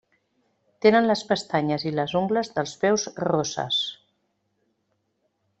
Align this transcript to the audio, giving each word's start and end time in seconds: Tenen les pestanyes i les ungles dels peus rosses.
Tenen 0.85 1.09
les 1.11 1.21
pestanyes 1.31 1.85
i 1.89 1.93
les 1.99 2.15
ungles 2.21 2.51
dels 2.57 2.75
peus 2.85 3.07
rosses. 3.27 3.81